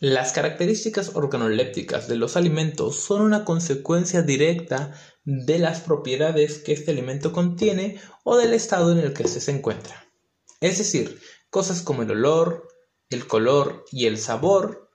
[0.00, 6.92] Las características organolépticas de los alimentos son una consecuencia directa de las propiedades que este
[6.92, 10.06] alimento contiene o del estado en el que se encuentra.
[10.60, 12.68] Es decir, cosas como el olor,
[13.10, 14.88] el color y el sabor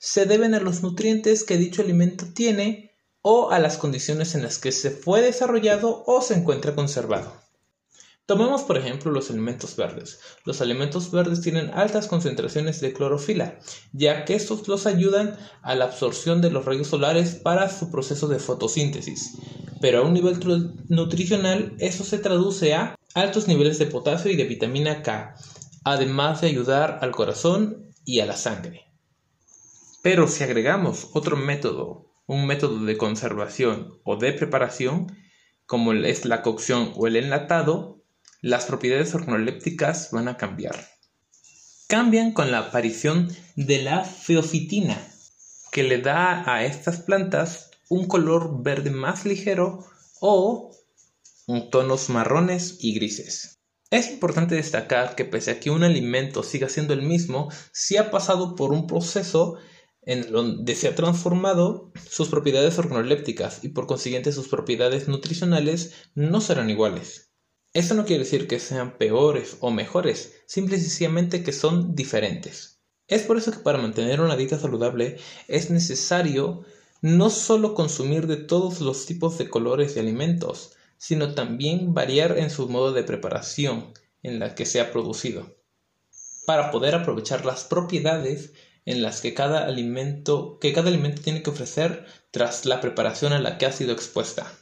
[0.00, 4.58] se deben a los nutrientes que dicho alimento tiene o a las condiciones en las
[4.58, 7.32] que se fue desarrollado o se encuentra conservado.
[8.28, 10.20] Tomemos por ejemplo los alimentos verdes.
[10.44, 13.58] Los alimentos verdes tienen altas concentraciones de clorofila,
[13.94, 18.28] ya que estos los ayudan a la absorción de los rayos solares para su proceso
[18.28, 19.38] de fotosíntesis.
[19.80, 20.38] Pero a un nivel
[20.90, 25.34] nutricional eso se traduce a altos niveles de potasio y de vitamina K,
[25.84, 28.92] además de ayudar al corazón y a la sangre.
[30.02, 35.16] Pero si agregamos otro método, un método de conservación o de preparación,
[35.64, 37.97] como es la cocción o el enlatado,
[38.40, 40.88] las propiedades organolépticas van a cambiar.
[41.88, 44.96] Cambian con la aparición de la feofitina,
[45.72, 49.84] que le da a estas plantas un color verde más ligero
[50.20, 50.70] o
[51.70, 53.58] tonos marrones y grises.
[53.90, 58.10] Es importante destacar que pese a que un alimento siga siendo el mismo, si ha
[58.10, 59.56] pasado por un proceso
[60.02, 66.40] en donde se ha transformado sus propiedades organolépticas y por consiguiente sus propiedades nutricionales no
[66.42, 67.27] serán iguales.
[67.78, 72.80] Esto no quiere decir que sean peores o mejores, simple y sencillamente que son diferentes.
[73.06, 76.64] Es por eso que para mantener una dieta saludable es necesario
[77.02, 82.50] no solo consumir de todos los tipos de colores de alimentos, sino también variar en
[82.50, 83.92] su modo de preparación
[84.24, 85.54] en la que se ha producido,
[86.46, 88.54] para poder aprovechar las propiedades
[88.86, 93.38] en las que cada alimento, que cada alimento tiene que ofrecer tras la preparación a
[93.38, 94.52] la que ha sido expuesta.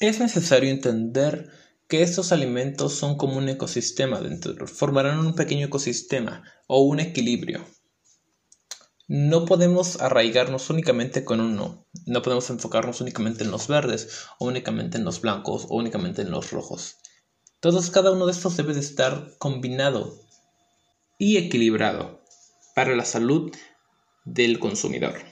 [0.00, 1.61] Es necesario entender
[1.92, 7.66] que estos alimentos son como un ecosistema dentro, formarán un pequeño ecosistema o un equilibrio.
[9.08, 14.96] No podemos arraigarnos únicamente con uno, no podemos enfocarnos únicamente en los verdes, o únicamente
[14.96, 16.96] en los blancos, o únicamente en los rojos.
[17.60, 20.18] Todos, cada uno de estos debe de estar combinado
[21.18, 22.22] y equilibrado
[22.74, 23.52] para la salud
[24.24, 25.30] del consumidor.